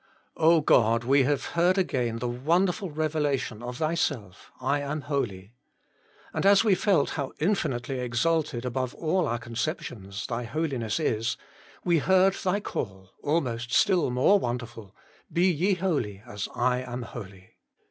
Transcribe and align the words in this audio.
God! 0.65 1.03
we 1.03 1.25
have 1.25 1.51
again 1.55 2.07
heard 2.13 2.19
the 2.21 2.27
wonderful 2.27 2.89
revelation 2.89 3.61
of 3.61 3.77
Thyself,' 3.77 4.51
I 4.75 4.79
am 4.81 5.01
holy.' 5.01 5.53
And 6.33 6.43
as 6.43 6.63
we 6.63 6.73
felt 6.73 7.11
how 7.11 7.33
infinitely 7.37 7.99
exalted 7.99 8.65
above 8.65 8.95
all 8.95 9.27
our 9.27 9.37
conceptions 9.37 10.25
Thy 10.25 10.45
Holiness 10.45 10.99
is, 10.99 11.37
we 11.83 11.99
heard 11.99 12.33
Thy 12.33 12.59
call, 12.59 13.11
almost 13.21 13.71
still 13.71 14.09
more 14.09 14.39
wonderful,' 14.39 14.95
Be 15.31 15.51
ye 15.51 15.75
holy, 15.75 16.23
as 16.25 16.49
I 16.55 16.79
am 16.81 17.03
holy.' 17.03 17.51